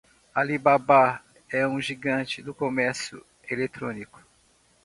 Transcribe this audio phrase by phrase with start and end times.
[0.33, 4.19] Alibaba é uma gigante do comércio eletrônico.